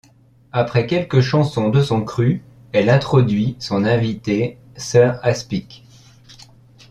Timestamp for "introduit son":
2.89-3.83